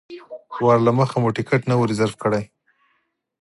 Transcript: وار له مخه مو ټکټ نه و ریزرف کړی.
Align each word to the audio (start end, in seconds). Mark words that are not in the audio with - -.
وار 0.63 0.79
له 0.87 0.91
مخه 0.99 1.17
مو 1.21 1.29
ټکټ 1.35 1.61
نه 1.69 1.75
و 1.77 1.87
ریزرف 1.91 2.13
کړی. 2.23 2.43